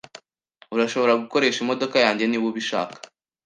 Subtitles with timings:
[0.75, 2.97] Urashobora gukoresha imodoka yanjye, niba ubishaka.